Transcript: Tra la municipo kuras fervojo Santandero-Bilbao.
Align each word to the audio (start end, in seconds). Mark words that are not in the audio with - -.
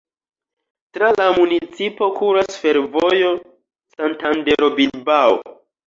Tra 0.97 1.09
la 1.21 1.27
municipo 1.35 2.09
kuras 2.17 2.59
fervojo 2.65 3.33
Santandero-Bilbao. 3.97 5.43